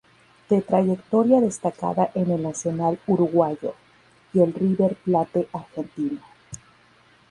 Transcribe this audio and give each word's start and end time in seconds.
De 0.49 0.63
trayectoria 0.63 1.41
destacada 1.41 2.09
en 2.15 2.31
el 2.31 2.41
Nacional 2.41 2.97
uruguayo 3.05 3.75
y 4.33 4.39
el 4.39 4.51
River 4.51 4.95
Plate 4.95 5.47
argentino. 5.53 6.19